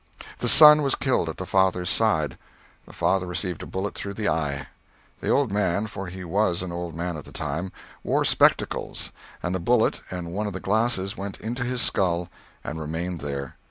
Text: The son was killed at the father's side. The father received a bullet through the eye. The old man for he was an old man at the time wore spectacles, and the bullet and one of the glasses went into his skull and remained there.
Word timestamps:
The 0.39 0.49
son 0.49 0.81
was 0.81 0.95
killed 0.95 1.29
at 1.29 1.37
the 1.37 1.45
father's 1.45 1.87
side. 1.91 2.39
The 2.87 2.91
father 2.91 3.27
received 3.27 3.61
a 3.61 3.67
bullet 3.67 3.93
through 3.93 4.15
the 4.15 4.27
eye. 4.29 4.65
The 5.19 5.29
old 5.29 5.51
man 5.51 5.85
for 5.85 6.07
he 6.07 6.23
was 6.23 6.63
an 6.63 6.71
old 6.71 6.95
man 6.95 7.17
at 7.17 7.25
the 7.25 7.31
time 7.31 7.71
wore 8.03 8.25
spectacles, 8.25 9.11
and 9.43 9.53
the 9.53 9.59
bullet 9.59 10.01
and 10.09 10.33
one 10.33 10.47
of 10.47 10.53
the 10.53 10.59
glasses 10.59 11.15
went 11.17 11.39
into 11.39 11.63
his 11.63 11.83
skull 11.83 12.29
and 12.63 12.81
remained 12.81 13.21
there. 13.21 13.57